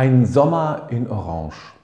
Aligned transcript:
Ein 0.00 0.24
Sommer 0.24 0.86
in 0.88 1.10
Orange. 1.10 1.74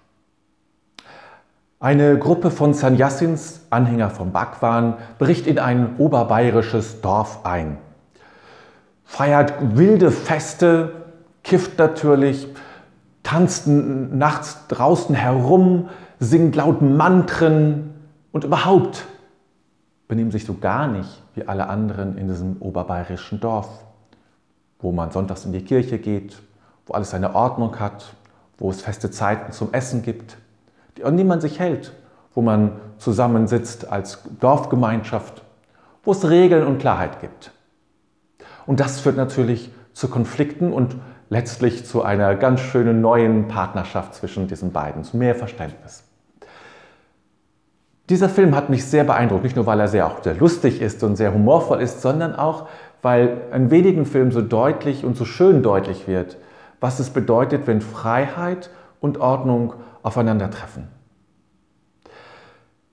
Eine 1.78 2.18
Gruppe 2.18 2.50
von 2.50 2.72
Sanyassins, 2.72 3.66
Anhänger 3.68 4.08
von 4.08 4.32
Bhagwan, 4.32 4.94
bricht 5.18 5.46
in 5.46 5.58
ein 5.58 5.96
oberbayerisches 5.98 7.02
Dorf 7.02 7.44
ein. 7.44 7.76
Feiert 9.04 9.52
wilde 9.76 10.10
Feste, 10.10 10.92
kifft 11.42 11.78
natürlich, 11.78 12.48
tanzt 13.22 13.66
nachts 13.66 14.66
draußen 14.68 15.14
herum, 15.14 15.90
singt 16.18 16.56
laut 16.56 16.80
Mantren 16.80 17.92
und 18.32 18.44
überhaupt 18.44 19.04
benehmen 20.08 20.30
sich 20.30 20.46
so 20.46 20.54
gar 20.54 20.86
nicht 20.86 21.22
wie 21.34 21.46
alle 21.46 21.68
anderen 21.68 22.16
in 22.16 22.28
diesem 22.28 22.56
oberbayerischen 22.60 23.40
Dorf, 23.40 23.68
wo 24.78 24.90
man 24.90 25.10
sonntags 25.10 25.44
in 25.44 25.52
die 25.52 25.60
Kirche 25.60 25.98
geht, 25.98 26.38
wo 26.86 26.94
alles 26.94 27.10
seine 27.10 27.34
Ordnung 27.34 27.78
hat, 27.78 28.14
wo 28.58 28.70
es 28.70 28.80
feste 28.80 29.10
Zeiten 29.10 29.52
zum 29.52 29.72
Essen 29.72 30.02
gibt, 30.02 30.38
an 31.02 31.16
die 31.16 31.24
man 31.24 31.40
sich 31.40 31.58
hält, 31.58 31.92
wo 32.34 32.40
man 32.40 32.72
zusammensitzt 32.98 33.90
als 33.90 34.22
Dorfgemeinschaft, 34.40 35.42
wo 36.04 36.12
es 36.12 36.28
Regeln 36.28 36.66
und 36.66 36.78
Klarheit 36.78 37.20
gibt. 37.20 37.50
Und 38.66 38.80
das 38.80 39.00
führt 39.00 39.16
natürlich 39.16 39.70
zu 39.92 40.08
Konflikten 40.08 40.72
und 40.72 40.96
letztlich 41.28 41.84
zu 41.84 42.02
einer 42.02 42.34
ganz 42.36 42.60
schönen 42.60 43.00
neuen 43.00 43.48
Partnerschaft 43.48 44.14
zwischen 44.14 44.46
diesen 44.48 44.72
beiden, 44.72 45.04
zu 45.04 45.16
mehr 45.16 45.34
Verständnis. 45.34 46.04
Dieser 48.08 48.28
Film 48.28 48.54
hat 48.54 48.70
mich 48.70 48.84
sehr 48.84 49.02
beeindruckt, 49.02 49.42
nicht 49.42 49.56
nur 49.56 49.66
weil 49.66 49.80
er 49.80 49.88
sehr, 49.88 50.06
auch 50.06 50.22
sehr 50.22 50.34
lustig 50.34 50.80
ist 50.80 51.02
und 51.02 51.16
sehr 51.16 51.34
humorvoll 51.34 51.80
ist, 51.80 52.02
sondern 52.02 52.36
auch, 52.36 52.68
weil 53.02 53.38
in 53.52 53.70
wenigen 53.70 54.06
Filmen 54.06 54.30
so 54.30 54.42
deutlich 54.42 55.04
und 55.04 55.16
so 55.16 55.24
schön 55.24 55.62
deutlich 55.62 56.06
wird, 56.06 56.36
was 56.86 57.00
es 57.00 57.10
bedeutet, 57.10 57.66
wenn 57.66 57.80
Freiheit 57.80 58.70
und 59.00 59.18
Ordnung 59.18 59.74
aufeinandertreffen. 60.04 60.86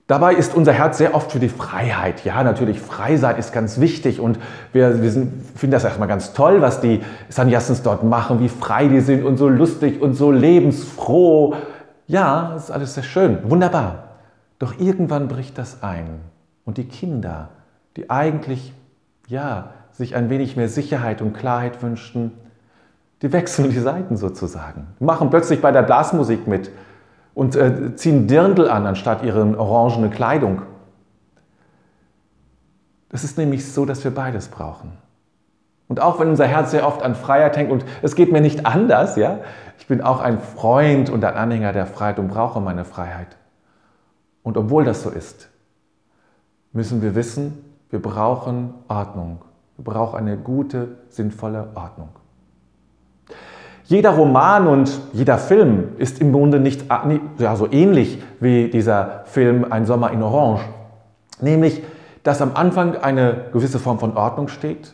Dabei 0.07 0.33
ist 0.33 0.55
unser 0.55 0.73
Herz 0.73 0.97
sehr 0.97 1.13
oft 1.13 1.31
für 1.31 1.39
die 1.39 1.47
Freiheit. 1.47 2.25
Ja, 2.25 2.43
natürlich, 2.43 2.81
frei 2.81 3.17
sein 3.17 3.37
ist 3.37 3.53
ganz 3.53 3.79
wichtig 3.79 4.19
und 4.19 4.39
wir, 4.71 5.03
wir 5.03 5.11
sind, 5.11 5.45
finden 5.55 5.73
das 5.73 5.83
erstmal 5.83 6.07
ganz 6.07 6.33
toll, 6.33 6.59
was 6.59 6.81
die 6.81 7.03
Sannyasins 7.29 7.83
dort 7.83 8.03
machen, 8.03 8.39
wie 8.39 8.49
frei 8.49 8.87
die 8.87 8.99
sind 8.99 9.23
und 9.23 9.37
so 9.37 9.47
lustig 9.47 10.01
und 10.01 10.15
so 10.15 10.31
lebensfroh. 10.31 11.53
Ja, 12.07 12.49
das 12.53 12.63
ist 12.63 12.71
alles 12.71 12.95
sehr 12.95 13.03
schön, 13.03 13.47
wunderbar. 13.47 14.05
Doch 14.57 14.79
irgendwann 14.79 15.27
bricht 15.27 15.59
das 15.59 15.83
ein 15.83 16.19
und 16.65 16.79
die 16.79 16.85
Kinder, 16.85 17.49
die 17.95 18.09
eigentlich, 18.09 18.73
ja, 19.27 19.69
sich 19.91 20.15
ein 20.15 20.31
wenig 20.31 20.57
mehr 20.57 20.67
Sicherheit 20.67 21.21
und 21.21 21.33
Klarheit 21.33 21.83
wünschten, 21.83 22.31
die 23.23 23.31
wechseln 23.31 23.69
die 23.69 23.79
Seiten 23.79 24.17
sozusagen, 24.17 24.87
machen 24.99 25.29
plötzlich 25.29 25.61
bei 25.61 25.71
der 25.71 25.81
Blasmusik 25.81 26.45
mit 26.45 26.69
und 27.33 27.55
äh, 27.55 27.95
ziehen 27.95 28.27
Dirndl 28.27 28.69
an 28.69 28.85
anstatt 28.85 29.23
ihre 29.23 29.57
orangene 29.57 30.09
Kleidung. 30.09 30.61
Es 33.09 33.23
ist 33.23 33.37
nämlich 33.37 33.71
so, 33.71 33.85
dass 33.85 34.03
wir 34.03 34.13
beides 34.13 34.49
brauchen. 34.49 34.91
Und 35.87 36.01
auch 36.01 36.19
wenn 36.19 36.29
unser 36.29 36.47
Herz 36.47 36.71
sehr 36.71 36.85
oft 36.85 37.01
an 37.01 37.15
Freiheit 37.15 37.55
hängt 37.55 37.71
und 37.71 37.85
es 38.01 38.15
geht 38.15 38.31
mir 38.31 38.41
nicht 38.41 38.65
anders, 38.65 39.15
ja, 39.15 39.39
ich 39.79 39.87
bin 39.87 40.01
auch 40.01 40.19
ein 40.19 40.39
Freund 40.39 41.09
und 41.09 41.23
ein 41.23 41.35
Anhänger 41.35 41.71
der 41.71 41.85
Freiheit 41.85 42.19
und 42.19 42.27
brauche 42.27 42.59
meine 42.59 42.83
Freiheit. 42.83 43.37
Und 44.41 44.57
obwohl 44.57 44.83
das 44.83 45.01
so 45.01 45.09
ist, 45.09 45.49
müssen 46.73 47.01
wir 47.01 47.15
wissen, 47.15 47.63
wir 47.89 48.01
brauchen 48.01 48.73
Ordnung. 48.89 49.45
Wir 49.77 49.85
brauchen 49.85 50.17
eine 50.17 50.37
gute, 50.37 50.97
sinnvolle 51.09 51.69
Ordnung. 51.75 52.09
Jeder 53.85 54.11
Roman 54.11 54.67
und 54.67 54.99
jeder 55.11 55.37
Film 55.37 55.89
ist 55.97 56.21
im 56.21 56.31
Grunde 56.31 56.59
nicht 56.59 56.85
ja, 57.37 57.55
so 57.55 57.69
ähnlich 57.69 58.21
wie 58.39 58.69
dieser 58.69 59.23
Film 59.25 59.65
Ein 59.69 59.85
Sommer 59.85 60.11
in 60.11 60.23
Orange. 60.23 60.63
Nämlich, 61.41 61.83
dass 62.23 62.41
am 62.41 62.51
Anfang 62.55 62.95
eine 62.95 63.45
gewisse 63.51 63.79
Form 63.79 63.99
von 63.99 64.15
Ordnung 64.15 64.47
steht, 64.47 64.93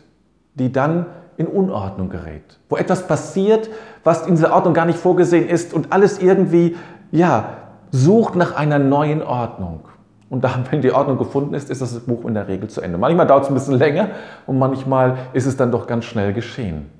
die 0.54 0.72
dann 0.72 1.06
in 1.36 1.46
Unordnung 1.46 2.10
gerät. 2.10 2.58
Wo 2.68 2.76
etwas 2.76 3.06
passiert, 3.06 3.70
was 4.04 4.26
in 4.26 4.34
dieser 4.34 4.52
Ordnung 4.52 4.74
gar 4.74 4.86
nicht 4.86 4.98
vorgesehen 4.98 5.48
ist 5.48 5.72
und 5.72 5.92
alles 5.92 6.20
irgendwie, 6.20 6.76
ja, 7.12 7.56
sucht 7.92 8.34
nach 8.34 8.56
einer 8.56 8.78
neuen 8.78 9.22
Ordnung. 9.22 9.80
Und 10.28 10.44
dann, 10.44 10.64
wenn 10.70 10.82
die 10.82 10.92
Ordnung 10.92 11.16
gefunden 11.16 11.54
ist, 11.54 11.70
ist 11.70 11.80
das 11.80 12.00
Buch 12.00 12.24
in 12.24 12.34
der 12.34 12.48
Regel 12.48 12.68
zu 12.68 12.80
Ende. 12.80 12.98
Manchmal 12.98 13.26
dauert 13.26 13.44
es 13.44 13.48
ein 13.48 13.54
bisschen 13.54 13.78
länger 13.78 14.08
und 14.46 14.58
manchmal 14.58 15.16
ist 15.32 15.46
es 15.46 15.56
dann 15.56 15.70
doch 15.70 15.86
ganz 15.86 16.04
schnell 16.04 16.32
geschehen. 16.32 16.99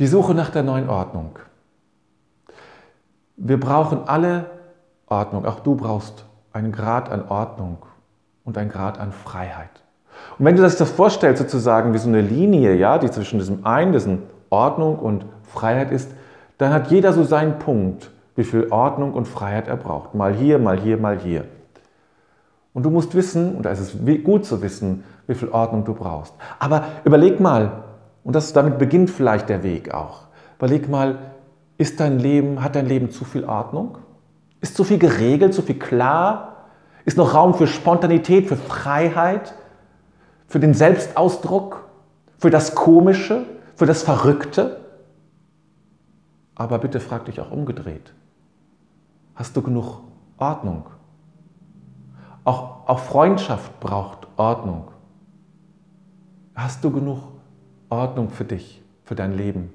Die 0.00 0.06
Suche 0.06 0.32
nach 0.32 0.48
der 0.48 0.62
neuen 0.62 0.88
Ordnung. 0.88 1.38
Wir 3.36 3.60
brauchen 3.60 4.08
alle 4.08 4.46
Ordnung. 5.06 5.44
Auch 5.44 5.60
du 5.60 5.74
brauchst 5.74 6.24
einen 6.54 6.72
Grad 6.72 7.10
an 7.10 7.28
Ordnung 7.28 7.76
und 8.46 8.56
einen 8.56 8.70
Grad 8.70 8.98
an 8.98 9.12
Freiheit. 9.12 9.68
Und 10.38 10.46
wenn 10.46 10.56
du 10.56 10.62
das 10.62 10.80
vorstellst, 10.90 11.42
sozusagen 11.42 11.92
wie 11.92 11.98
so 11.98 12.08
eine 12.08 12.22
Linie, 12.22 12.76
ja, 12.76 12.96
die 12.96 13.10
zwischen 13.10 13.40
diesem 13.40 13.66
einen, 13.66 13.92
diesen 13.92 14.22
Ordnung 14.48 14.98
und 14.98 15.26
Freiheit 15.42 15.90
ist, 15.90 16.10
dann 16.56 16.72
hat 16.72 16.90
jeder 16.90 17.12
so 17.12 17.22
seinen 17.22 17.58
Punkt, 17.58 18.10
wie 18.36 18.44
viel 18.44 18.68
Ordnung 18.70 19.12
und 19.12 19.28
Freiheit 19.28 19.68
er 19.68 19.76
braucht. 19.76 20.14
Mal 20.14 20.32
hier, 20.32 20.58
mal 20.58 20.80
hier, 20.80 20.96
mal 20.96 21.18
hier. 21.18 21.44
Und 22.72 22.84
du 22.84 22.90
musst 22.90 23.14
wissen, 23.14 23.54
und 23.54 23.66
da 23.66 23.70
ist 23.70 23.80
es 23.80 24.24
gut 24.24 24.46
zu 24.46 24.62
wissen, 24.62 25.04
wie 25.26 25.34
viel 25.34 25.50
Ordnung 25.50 25.84
du 25.84 25.92
brauchst. 25.92 26.32
Aber 26.58 26.84
überleg 27.04 27.38
mal, 27.38 27.84
und 28.24 28.34
das, 28.34 28.52
damit 28.52 28.78
beginnt 28.78 29.10
vielleicht 29.10 29.48
der 29.48 29.62
Weg 29.62 29.94
auch. 29.94 30.26
Überleg 30.58 30.88
mal, 30.88 31.18
ist 31.78 32.00
dein 32.00 32.18
Leben, 32.18 32.62
hat 32.62 32.76
dein 32.76 32.86
Leben 32.86 33.10
zu 33.10 33.24
viel 33.24 33.44
Ordnung? 33.44 33.98
Ist 34.60 34.76
zu 34.76 34.84
viel 34.84 34.98
geregelt, 34.98 35.54
zu 35.54 35.62
viel 35.62 35.78
klar? 35.78 36.66
Ist 37.06 37.16
noch 37.16 37.34
Raum 37.34 37.54
für 37.54 37.66
Spontanität, 37.66 38.46
für 38.46 38.56
Freiheit, 38.56 39.54
für 40.46 40.60
den 40.60 40.74
Selbstausdruck, 40.74 41.88
für 42.36 42.50
das 42.50 42.74
Komische, 42.74 43.46
für 43.74 43.86
das 43.86 44.02
Verrückte? 44.02 44.80
Aber 46.54 46.78
bitte 46.78 47.00
frag 47.00 47.24
dich 47.24 47.40
auch 47.40 47.50
umgedreht. 47.50 48.12
Hast 49.34 49.56
du 49.56 49.62
genug 49.62 50.02
Ordnung? 50.36 50.84
Auch, 52.44 52.86
auch 52.86 52.98
Freundschaft 52.98 53.80
braucht 53.80 54.26
Ordnung. 54.36 54.88
Hast 56.54 56.84
du 56.84 56.90
genug 56.90 57.20
Ordnung? 57.90 58.30
Für 58.30 58.44
dich, 58.44 58.82
für 59.04 59.14
dein 59.14 59.36
Leben. 59.36 59.70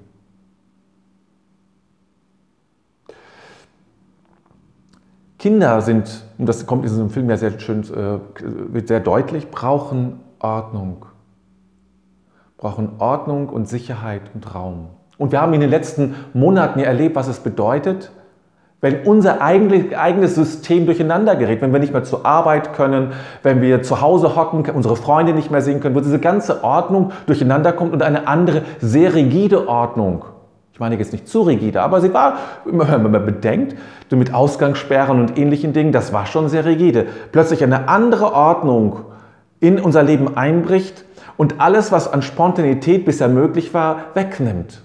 Kinder 5.38 5.80
sind, 5.80 6.24
und 6.38 6.48
das 6.48 6.66
kommt 6.66 6.84
in 6.84 6.90
diesem 6.90 7.10
Film 7.10 7.30
ja 7.30 7.36
sehr 7.36 7.58
schön, 7.60 7.82
äh, 7.84 8.18
wird 8.72 8.88
sehr 8.88 9.00
deutlich, 9.00 9.50
brauchen 9.50 10.18
Ordnung. 10.40 11.06
Brauchen 12.56 12.94
Ordnung 12.98 13.48
und 13.50 13.68
Sicherheit 13.68 14.22
und 14.34 14.54
Raum. 14.54 14.88
Und 15.18 15.32
wir 15.32 15.40
haben 15.40 15.54
in 15.54 15.60
den 15.60 15.70
letzten 15.70 16.14
Monaten 16.32 16.80
ja 16.80 16.86
erlebt, 16.86 17.14
was 17.14 17.28
es 17.28 17.40
bedeutet, 17.40 18.10
wenn 18.80 19.02
unser 19.04 19.40
eigenes 19.40 20.34
System 20.34 20.84
durcheinander 20.84 21.34
gerät, 21.34 21.62
wenn 21.62 21.72
wir 21.72 21.80
nicht 21.80 21.92
mehr 21.92 22.04
zur 22.04 22.26
Arbeit 22.26 22.74
können, 22.74 23.12
wenn 23.42 23.62
wir 23.62 23.82
zu 23.82 24.02
Hause 24.02 24.36
hocken, 24.36 24.64
unsere 24.70 24.96
Freunde 24.96 25.32
nicht 25.32 25.50
mehr 25.50 25.62
sehen 25.62 25.80
können, 25.80 25.94
wo 25.94 26.00
diese 26.00 26.18
ganze 26.18 26.62
Ordnung 26.62 27.12
durcheinander 27.26 27.72
kommt 27.72 27.94
und 27.94 28.02
eine 28.02 28.28
andere, 28.28 28.62
sehr 28.78 29.14
rigide 29.14 29.66
Ordnung. 29.68 30.26
Ich 30.74 30.80
meine 30.80 30.96
jetzt 30.96 31.12
nicht 31.12 31.26
zu 31.26 31.40
rigide, 31.40 31.80
aber 31.80 32.02
sie 32.02 32.12
war, 32.12 32.36
wenn 32.66 32.76
man 32.76 33.24
bedenkt, 33.24 33.76
mit 34.10 34.34
Ausgangssperren 34.34 35.18
und 35.18 35.38
ähnlichen 35.38 35.72
Dingen, 35.72 35.90
das 35.90 36.12
war 36.12 36.26
schon 36.26 36.50
sehr 36.50 36.66
rigide. 36.66 37.06
Plötzlich 37.32 37.62
eine 37.62 37.88
andere 37.88 38.34
Ordnung 38.34 39.00
in 39.58 39.80
unser 39.80 40.02
Leben 40.02 40.36
einbricht 40.36 41.06
und 41.38 41.62
alles, 41.62 41.92
was 41.92 42.12
an 42.12 42.20
Spontanität 42.20 43.06
bisher 43.06 43.28
möglich 43.28 43.72
war, 43.72 44.00
wegnimmt. 44.12 44.82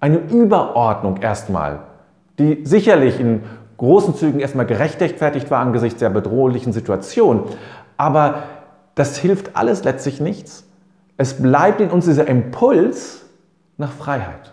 Eine 0.00 0.18
Überordnung 0.18 1.18
erstmal 1.18 1.78
die 2.38 2.64
sicherlich 2.64 3.20
in 3.20 3.42
großen 3.76 4.14
Zügen 4.14 4.40
erstmal 4.40 4.66
gerechtfertigt 4.66 5.50
war 5.50 5.60
angesichts 5.60 5.98
der 5.98 6.10
bedrohlichen 6.10 6.72
Situation. 6.72 7.44
Aber 7.96 8.44
das 8.94 9.18
hilft 9.18 9.56
alles 9.56 9.84
letztlich 9.84 10.20
nichts. 10.20 10.64
Es 11.16 11.34
bleibt 11.34 11.80
in 11.80 11.90
uns 11.90 12.04
dieser 12.04 12.26
Impuls 12.28 13.22
nach 13.78 13.92
Freiheit. 13.92 14.52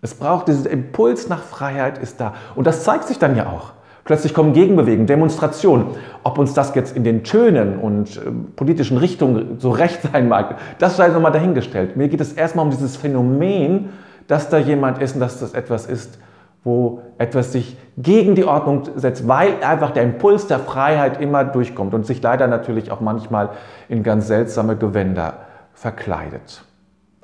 Es 0.00 0.14
braucht 0.14 0.48
diesen 0.48 0.66
Impuls 0.66 1.28
nach 1.28 1.42
Freiheit 1.42 1.98
ist 1.98 2.20
da. 2.20 2.34
Und 2.56 2.66
das 2.66 2.82
zeigt 2.82 3.04
sich 3.04 3.18
dann 3.18 3.36
ja 3.36 3.46
auch. 3.46 3.72
Plötzlich 4.04 4.34
kommen 4.34 4.52
Gegenbewegungen, 4.52 5.06
Demonstrationen. 5.06 5.86
Ob 6.24 6.38
uns 6.38 6.54
das 6.54 6.74
jetzt 6.74 6.96
in 6.96 7.04
den 7.04 7.22
Tönen 7.22 7.78
und 7.78 8.16
äh, 8.16 8.30
politischen 8.56 8.98
Richtungen 8.98 9.60
so 9.60 9.70
recht 9.70 10.00
sein 10.12 10.28
mag, 10.28 10.58
das 10.80 10.96
sei 10.96 11.08
nochmal 11.08 11.30
dahingestellt. 11.30 11.96
Mir 11.96 12.08
geht 12.08 12.20
es 12.20 12.32
erstmal 12.32 12.64
um 12.64 12.72
dieses 12.72 12.96
Phänomen, 12.96 13.90
dass 14.26 14.48
da 14.48 14.58
jemand 14.58 15.00
ist 15.00 15.14
und 15.14 15.20
dass 15.20 15.38
das 15.38 15.54
etwas 15.54 15.86
ist, 15.86 16.18
wo 16.64 17.02
etwas 17.18 17.52
sich 17.52 17.76
gegen 17.96 18.34
die 18.34 18.44
Ordnung 18.44 18.82
setzt, 18.96 19.26
weil 19.26 19.62
einfach 19.62 19.90
der 19.90 20.04
Impuls 20.04 20.46
der 20.46 20.58
Freiheit 20.58 21.20
immer 21.20 21.44
durchkommt 21.44 21.92
und 21.94 22.06
sich 22.06 22.22
leider 22.22 22.46
natürlich 22.46 22.90
auch 22.90 23.00
manchmal 23.00 23.50
in 23.88 24.02
ganz 24.02 24.28
seltsame 24.28 24.76
Gewänder 24.76 25.34
verkleidet. 25.74 26.64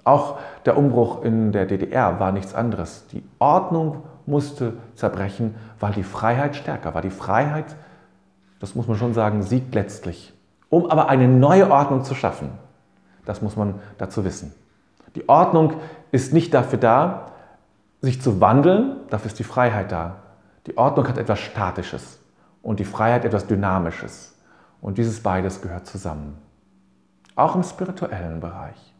Auch 0.04 0.38
der 0.64 0.76
Umbruch 0.76 1.22
in 1.22 1.52
der 1.52 1.66
DDR 1.66 2.18
war 2.18 2.32
nichts 2.32 2.54
anderes. 2.54 3.06
Die 3.12 3.22
Ordnung 3.38 4.02
musste 4.26 4.74
zerbrechen, 4.94 5.54
weil 5.78 5.92
die 5.92 6.02
Freiheit 6.02 6.56
stärker 6.56 6.94
war. 6.94 7.02
Die 7.02 7.10
Freiheit, 7.10 7.76
das 8.60 8.74
muss 8.74 8.88
man 8.88 8.96
schon 8.96 9.14
sagen, 9.14 9.42
siegt 9.42 9.74
letztlich. 9.74 10.32
Um 10.70 10.90
aber 10.90 11.08
eine 11.08 11.28
neue 11.28 11.70
Ordnung 11.70 12.04
zu 12.04 12.14
schaffen, 12.14 12.50
das 13.24 13.42
muss 13.42 13.56
man 13.56 13.74
dazu 13.98 14.24
wissen. 14.24 14.54
Die 15.14 15.28
Ordnung 15.28 15.74
ist 16.10 16.32
nicht 16.32 16.52
dafür 16.54 16.78
da, 16.78 17.26
sich 18.00 18.20
zu 18.20 18.40
wandeln, 18.40 18.96
dafür 19.10 19.26
ist 19.26 19.38
die 19.38 19.44
Freiheit 19.44 19.92
da. 19.92 20.16
Die 20.66 20.76
Ordnung 20.76 21.08
hat 21.08 21.18
etwas 21.18 21.38
Statisches 21.38 22.20
und 22.62 22.80
die 22.80 22.84
Freiheit 22.84 23.24
etwas 23.24 23.46
Dynamisches. 23.46 24.36
Und 24.80 24.98
dieses 24.98 25.22
beides 25.22 25.60
gehört 25.60 25.86
zusammen. 25.86 26.38
Auch 27.34 27.56
im 27.56 27.62
spirituellen 27.62 28.40
Bereich. 28.40 28.94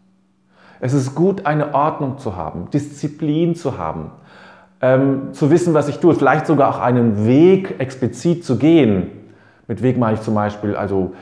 Es 0.81 0.93
ist 0.93 1.15
gut, 1.15 1.47
eine 1.47 1.75
Ordnung 1.75 2.19
zu 2.19 2.37
haben, 2.37 2.71
Disziplin 2.71 3.55
zu 3.55 3.79
haben, 3.79 4.13
ähm, 4.81 5.33
zu 5.33 5.51
wissen, 5.51 5.75
was 5.75 5.89
ich 5.89 5.99
tue, 5.99 6.15
vielleicht 6.15 6.47
sogar 6.47 6.69
auch 6.71 6.79
einen 6.79 7.27
Weg 7.27 7.81
explizit 7.81 8.45
zu 8.45 8.59
gehen. 8.59 9.11
Mit 9.67 9.83
Weg 9.83 9.99
meine 9.99 10.17
ich 10.17 10.23
zum 10.23 10.35
Beispiel, 10.35 10.77
also 10.77 11.15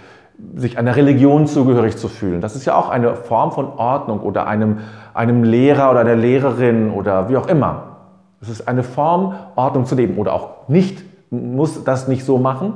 sich 0.55 0.79
einer 0.79 0.97
Religion 0.97 1.47
zugehörig 1.47 1.97
zu 1.97 2.09
fühlen. 2.09 2.41
Das 2.41 2.57
ist 2.57 2.65
ja 2.65 2.75
auch 2.75 2.89
eine 2.89 3.17
Form 3.17 3.53
von 3.53 3.67
Ordnung 3.67 4.21
oder 4.21 4.47
einem, 4.47 4.81
einem 5.15 5.45
Lehrer 5.45 5.91
oder 5.91 6.01
einer 6.01 6.17
Lehrerin 6.17 6.91
oder 6.91 7.29
wie 7.29 7.37
auch 7.37 7.47
immer. 7.47 7.97
Es 8.41 8.49
ist 8.49 8.69
eine 8.69 8.83
Form, 8.83 9.35
Ordnung 9.55 9.87
zu 9.87 9.95
leben 9.95 10.19
oder 10.19 10.35
auch 10.35 10.69
nicht, 10.69 11.03
muss 11.31 11.85
das 11.85 12.07
nicht 12.07 12.25
so 12.25 12.39
machen. 12.39 12.75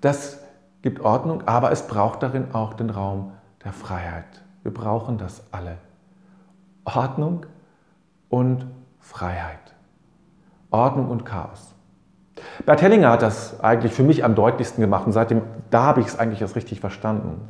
Das 0.00 0.42
gibt 0.82 1.00
Ordnung, 1.00 1.42
aber 1.46 1.72
es 1.72 1.86
braucht 1.86 2.22
darin 2.22 2.46
auch 2.52 2.74
den 2.74 2.90
Raum 2.90 3.32
der 3.64 3.72
Freiheit. 3.72 4.42
Wir 4.62 4.72
brauchen 4.72 5.18
das 5.18 5.42
alle. 5.50 5.76
Ordnung 6.84 7.46
und 8.28 8.66
Freiheit. 9.00 9.74
Ordnung 10.70 11.08
und 11.10 11.24
Chaos. 11.24 11.74
Bert 12.64 12.82
Hellinger 12.82 13.10
hat 13.10 13.22
das 13.22 13.60
eigentlich 13.60 13.92
für 13.92 14.02
mich 14.02 14.24
am 14.24 14.34
deutlichsten 14.34 14.80
gemacht 14.80 15.06
und 15.06 15.12
seitdem, 15.12 15.42
da 15.70 15.82
habe 15.84 16.00
ich 16.00 16.06
es 16.06 16.18
eigentlich 16.18 16.40
erst 16.40 16.54
richtig 16.56 16.80
verstanden. 16.80 17.40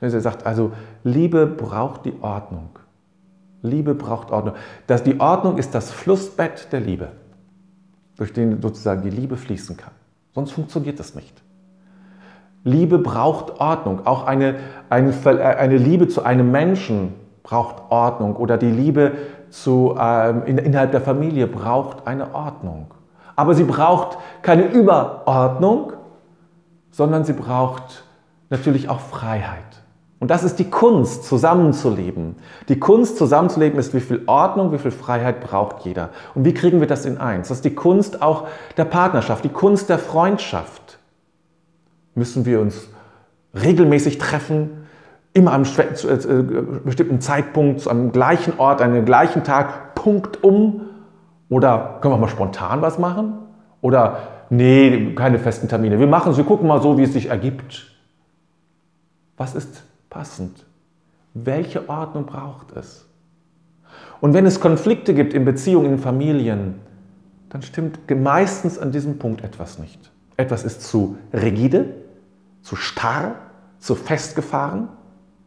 Er 0.00 0.20
sagt 0.20 0.46
also, 0.46 0.72
Liebe 1.04 1.46
braucht 1.46 2.04
die 2.04 2.14
Ordnung. 2.20 2.70
Liebe 3.62 3.94
braucht 3.94 4.30
Ordnung. 4.30 4.54
Das, 4.86 5.04
die 5.04 5.20
Ordnung 5.20 5.56
ist 5.56 5.74
das 5.74 5.90
Flussbett 5.90 6.72
der 6.72 6.80
Liebe, 6.80 7.08
durch 8.16 8.32
den 8.32 8.60
sozusagen 8.60 9.02
die 9.02 9.10
Liebe 9.10 9.36
fließen 9.36 9.76
kann. 9.76 9.92
Sonst 10.34 10.52
funktioniert 10.52 10.98
das 10.98 11.14
nicht. 11.14 11.40
Liebe 12.64 12.98
braucht 12.98 13.60
Ordnung. 13.60 14.06
Auch 14.06 14.26
eine, 14.26 14.56
eine, 14.88 15.12
eine 15.58 15.76
Liebe 15.76 16.08
zu 16.08 16.24
einem 16.24 16.50
Menschen 16.50 17.14
braucht 17.42 17.90
Ordnung 17.90 18.36
oder 18.36 18.56
die 18.56 18.70
Liebe 18.70 19.12
zu, 19.50 19.96
ähm, 19.98 20.42
in, 20.46 20.58
innerhalb 20.58 20.92
der 20.92 21.00
Familie 21.00 21.46
braucht 21.46 22.06
eine 22.06 22.34
Ordnung. 22.34 22.86
Aber 23.36 23.54
sie 23.54 23.64
braucht 23.64 24.18
keine 24.42 24.64
Überordnung, 24.64 25.92
sondern 26.90 27.24
sie 27.24 27.32
braucht 27.32 28.04
natürlich 28.50 28.88
auch 28.88 29.00
Freiheit. 29.00 29.82
Und 30.22 30.30
das 30.30 30.44
ist 30.44 30.60
die 30.60 30.70
Kunst, 30.70 31.24
zusammenzuleben. 31.24 32.36
Die 32.68 32.78
Kunst, 32.78 33.16
zusammenzuleben, 33.16 33.76
ist, 33.80 33.92
wie 33.92 34.00
viel 34.00 34.22
Ordnung, 34.26 34.70
wie 34.70 34.78
viel 34.78 34.92
Freiheit 34.92 35.40
braucht 35.40 35.80
jeder. 35.84 36.10
Und 36.36 36.44
wie 36.44 36.54
kriegen 36.54 36.78
wir 36.78 36.86
das 36.86 37.06
in 37.06 37.18
eins? 37.18 37.48
Das 37.48 37.58
ist 37.58 37.64
die 37.64 37.74
Kunst 37.74 38.22
auch 38.22 38.46
der 38.76 38.84
Partnerschaft, 38.84 39.42
die 39.42 39.48
Kunst 39.48 39.88
der 39.88 39.98
Freundschaft. 39.98 40.98
Müssen 42.14 42.46
wir 42.46 42.60
uns 42.60 42.88
regelmäßig 43.52 44.18
treffen, 44.18 44.86
immer 45.32 45.54
am 45.54 45.64
äh, 45.64 46.42
bestimmten 46.84 47.20
Zeitpunkt, 47.20 47.88
einem 47.88 48.12
gleichen 48.12 48.60
Ort, 48.60 48.80
an 48.80 48.92
einem 48.92 49.04
gleichen 49.04 49.42
Tag, 49.42 49.96
Punkt 49.96 50.44
um? 50.44 50.82
Oder 51.52 51.98
können 52.00 52.14
wir 52.14 52.18
mal 52.18 52.28
spontan 52.28 52.80
was 52.80 52.98
machen? 52.98 53.34
Oder 53.82 54.20
nee, 54.48 55.14
keine 55.14 55.38
festen 55.38 55.68
Termine. 55.68 55.98
Wir 55.98 56.06
machen 56.06 56.32
es, 56.32 56.38
wir 56.38 56.44
gucken 56.44 56.66
mal 56.66 56.80
so, 56.80 56.96
wie 56.96 57.02
es 57.02 57.12
sich 57.12 57.26
ergibt. 57.28 57.92
Was 59.36 59.54
ist 59.54 59.82
passend? 60.08 60.64
Welche 61.34 61.90
Ordnung 61.90 62.24
braucht 62.24 62.74
es? 62.74 63.06
Und 64.22 64.32
wenn 64.32 64.46
es 64.46 64.60
Konflikte 64.60 65.12
gibt 65.12 65.34
in 65.34 65.44
Beziehungen, 65.44 65.90
in 65.90 65.98
Familien, 65.98 66.76
dann 67.50 67.60
stimmt 67.60 67.98
meistens 68.10 68.78
an 68.78 68.90
diesem 68.90 69.18
Punkt 69.18 69.44
etwas 69.44 69.78
nicht. 69.78 70.10
Etwas 70.38 70.64
ist 70.64 70.80
zu 70.80 71.18
rigide, 71.34 71.84
zu 72.62 72.76
starr, 72.76 73.34
zu 73.78 73.94
festgefahren, 73.94 74.88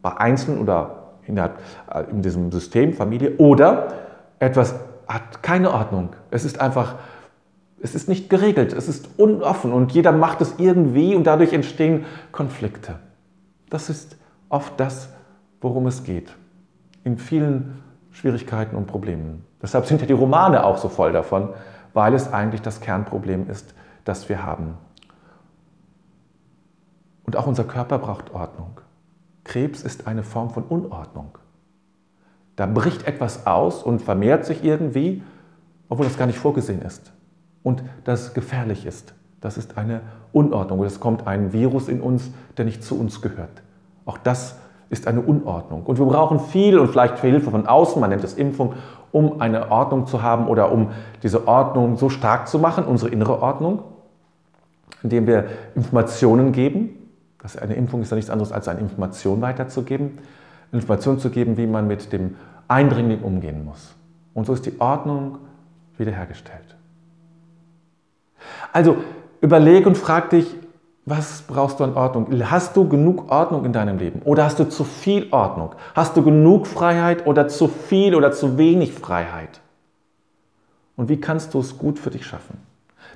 bei 0.02 0.16
Einzelnen 0.16 0.60
oder 0.60 1.14
innerhalb, 1.26 1.58
äh, 1.92 2.04
in 2.12 2.22
diesem 2.22 2.52
System, 2.52 2.92
Familie, 2.92 3.38
oder 3.38 3.88
etwas 4.38 4.72
hat 5.06 5.42
keine 5.42 5.72
Ordnung. 5.72 6.10
Es 6.30 6.44
ist 6.44 6.60
einfach, 6.60 6.96
es 7.80 7.94
ist 7.94 8.08
nicht 8.08 8.28
geregelt, 8.30 8.72
es 8.72 8.88
ist 8.88 9.08
unoffen 9.18 9.72
und 9.72 9.92
jeder 9.92 10.12
macht 10.12 10.40
es 10.40 10.54
irgendwie 10.58 11.14
und 11.14 11.24
dadurch 11.24 11.52
entstehen 11.52 12.04
Konflikte. 12.32 12.98
Das 13.70 13.88
ist 13.90 14.16
oft 14.48 14.78
das, 14.78 15.10
worum 15.60 15.86
es 15.86 16.04
geht. 16.04 16.34
In 17.04 17.18
vielen 17.18 17.82
Schwierigkeiten 18.10 18.76
und 18.76 18.86
Problemen. 18.86 19.44
Deshalb 19.62 19.86
sind 19.86 20.00
ja 20.00 20.06
die 20.06 20.12
Romane 20.12 20.64
auch 20.64 20.78
so 20.78 20.88
voll 20.88 21.12
davon, 21.12 21.50
weil 21.92 22.14
es 22.14 22.32
eigentlich 22.32 22.62
das 22.62 22.80
Kernproblem 22.80 23.48
ist, 23.48 23.74
das 24.04 24.28
wir 24.28 24.44
haben. 24.44 24.74
Und 27.24 27.36
auch 27.36 27.46
unser 27.46 27.64
Körper 27.64 27.98
braucht 27.98 28.32
Ordnung. 28.32 28.80
Krebs 29.44 29.82
ist 29.82 30.06
eine 30.06 30.22
Form 30.22 30.50
von 30.50 30.64
Unordnung. 30.64 31.38
Da 32.56 32.66
bricht 32.66 33.06
etwas 33.06 33.46
aus 33.46 33.82
und 33.82 34.02
vermehrt 34.02 34.44
sich 34.46 34.64
irgendwie, 34.64 35.22
obwohl 35.88 36.06
das 36.06 36.18
gar 36.18 36.26
nicht 36.26 36.38
vorgesehen 36.38 36.82
ist. 36.82 37.12
Und 37.62 37.82
das 38.04 38.34
gefährlich 38.34 38.86
ist. 38.86 39.14
Das 39.40 39.58
ist 39.58 39.76
eine 39.76 40.00
Unordnung. 40.32 40.82
Es 40.84 40.98
kommt 40.98 41.26
ein 41.26 41.52
Virus 41.52 41.88
in 41.88 42.00
uns, 42.00 42.30
der 42.56 42.64
nicht 42.64 42.82
zu 42.82 42.98
uns 42.98 43.20
gehört. 43.20 43.62
Auch 44.06 44.18
das 44.18 44.56
ist 44.88 45.06
eine 45.06 45.20
Unordnung. 45.20 45.82
Und 45.84 45.98
wir 45.98 46.06
brauchen 46.06 46.40
viel 46.40 46.78
und 46.78 46.88
vielleicht 46.88 47.18
viel 47.18 47.30
Hilfe 47.30 47.50
von 47.50 47.66
außen, 47.66 48.00
man 48.00 48.10
nennt 48.10 48.24
es 48.24 48.34
Impfung, 48.34 48.74
um 49.12 49.40
eine 49.40 49.70
Ordnung 49.70 50.06
zu 50.06 50.22
haben 50.22 50.46
oder 50.46 50.72
um 50.72 50.90
diese 51.22 51.48
Ordnung 51.48 51.96
so 51.96 52.08
stark 52.08 52.48
zu 52.48 52.58
machen, 52.58 52.84
unsere 52.84 53.10
innere 53.10 53.42
Ordnung, 53.42 53.82
indem 55.02 55.26
wir 55.26 55.46
Informationen 55.74 56.52
geben. 56.52 56.90
Eine 57.60 57.74
Impfung 57.74 58.02
ist 58.02 58.10
ja 58.10 58.16
nichts 58.16 58.30
anderes 58.30 58.50
als 58.52 58.66
eine 58.68 58.80
Information 58.80 59.40
weiterzugeben. 59.40 60.18
Information 60.76 61.18
zu 61.18 61.30
geben, 61.30 61.56
wie 61.56 61.66
man 61.66 61.86
mit 61.86 62.12
dem 62.12 62.36
Eindringling 62.68 63.20
umgehen 63.22 63.64
muss. 63.64 63.94
Und 64.34 64.46
so 64.46 64.52
ist 64.52 64.66
die 64.66 64.80
Ordnung 64.80 65.38
wiederhergestellt. 65.98 66.76
Also 68.72 68.96
überleg 69.40 69.86
und 69.86 69.96
frag 69.96 70.30
dich, 70.30 70.54
was 71.06 71.42
brauchst 71.42 71.78
du 71.78 71.84
an 71.84 71.94
Ordnung? 71.94 72.26
Hast 72.50 72.76
du 72.76 72.88
genug 72.88 73.30
Ordnung 73.30 73.64
in 73.64 73.72
deinem 73.72 73.98
Leben? 73.98 74.22
Oder 74.24 74.44
hast 74.44 74.58
du 74.58 74.64
zu 74.68 74.82
viel 74.82 75.28
Ordnung? 75.30 75.74
Hast 75.94 76.16
du 76.16 76.22
genug 76.22 76.66
Freiheit 76.66 77.26
oder 77.26 77.46
zu 77.46 77.68
viel 77.68 78.14
oder 78.16 78.32
zu 78.32 78.58
wenig 78.58 78.92
Freiheit? 78.92 79.60
Und 80.96 81.08
wie 81.08 81.20
kannst 81.20 81.54
du 81.54 81.60
es 81.60 81.78
gut 81.78 81.98
für 81.98 82.10
dich 82.10 82.26
schaffen? 82.26 82.58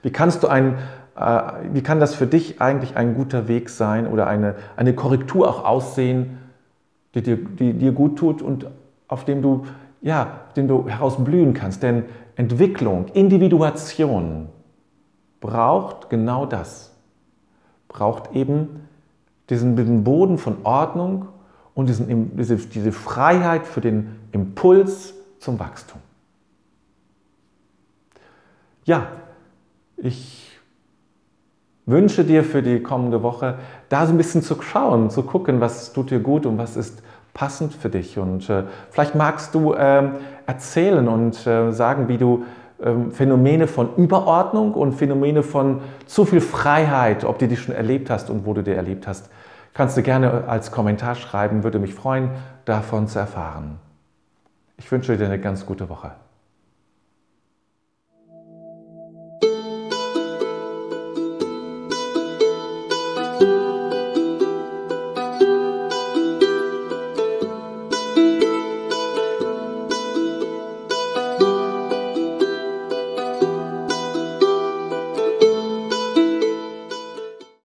Wie 0.02 0.10
kannst 0.10 0.42
du 0.44 0.48
ein, 0.48 0.78
äh, 1.16 1.42
wie 1.72 1.82
kann 1.82 1.98
das 1.98 2.14
für 2.14 2.26
dich 2.26 2.60
eigentlich 2.60 2.96
ein 2.96 3.14
guter 3.14 3.48
Weg 3.48 3.70
sein 3.70 4.06
oder 4.06 4.28
eine, 4.28 4.54
eine 4.76 4.94
Korrektur 4.94 5.48
auch 5.48 5.64
aussehen, 5.64 6.38
die 7.14 7.22
dir, 7.22 7.36
die 7.36 7.72
dir 7.72 7.92
gut 7.92 8.18
tut 8.18 8.42
und 8.42 8.66
auf 9.08 9.24
dem 9.24 9.42
du, 9.42 9.66
ja, 10.00 10.40
den 10.56 10.68
du 10.68 10.88
herausblühen 10.88 11.54
kannst. 11.54 11.82
Denn 11.82 12.04
Entwicklung, 12.36 13.08
Individuation 13.08 14.48
braucht 15.40 16.10
genau 16.10 16.46
das. 16.46 16.94
Braucht 17.88 18.34
eben 18.34 18.86
diesen, 19.48 20.04
Boden 20.04 20.38
von 20.38 20.58
Ordnung 20.62 21.26
und 21.74 21.88
diesen, 21.88 22.36
diese, 22.36 22.56
diese 22.56 22.92
Freiheit 22.92 23.66
für 23.66 23.80
den 23.80 24.16
Impuls 24.32 25.14
zum 25.38 25.58
Wachstum. 25.58 26.00
Ja, 28.84 29.08
ich 29.96 30.49
wünsche 31.90 32.24
dir 32.24 32.44
für 32.44 32.62
die 32.62 32.82
kommende 32.82 33.22
Woche, 33.22 33.56
da 33.88 34.06
so 34.06 34.12
ein 34.12 34.16
bisschen 34.16 34.42
zu 34.42 34.60
schauen, 34.60 35.10
zu 35.10 35.22
gucken, 35.22 35.60
was 35.60 35.92
tut 35.92 36.10
dir 36.10 36.20
gut 36.20 36.46
und 36.46 36.58
was 36.58 36.76
ist 36.76 37.02
passend 37.34 37.74
für 37.74 37.88
dich. 37.88 38.18
Und 38.18 38.48
äh, 38.50 38.64
vielleicht 38.90 39.14
magst 39.14 39.54
du 39.54 39.72
äh, 39.72 40.10
erzählen 40.46 41.08
und 41.08 41.46
äh, 41.46 41.72
sagen, 41.72 42.08
wie 42.08 42.18
du 42.18 42.44
ähm, 42.82 43.12
Phänomene 43.12 43.66
von 43.66 43.94
Überordnung 43.96 44.74
und 44.74 44.92
Phänomene 44.92 45.42
von 45.42 45.80
zu 46.06 46.24
viel 46.24 46.40
Freiheit, 46.40 47.24
ob 47.24 47.38
du 47.38 47.46
die 47.46 47.56
schon 47.56 47.74
erlebt 47.74 48.10
hast 48.10 48.30
und 48.30 48.46
wo 48.46 48.54
du 48.54 48.62
die 48.62 48.72
erlebt 48.72 49.06
hast, 49.06 49.30
kannst 49.74 49.96
du 49.96 50.02
gerne 50.02 50.44
als 50.48 50.72
Kommentar 50.72 51.14
schreiben, 51.14 51.62
würde 51.62 51.78
mich 51.78 51.94
freuen, 51.94 52.30
davon 52.64 53.06
zu 53.06 53.18
erfahren. 53.18 53.78
Ich 54.76 54.90
wünsche 54.90 55.16
dir 55.16 55.26
eine 55.26 55.38
ganz 55.38 55.66
gute 55.66 55.88
Woche. 55.88 56.12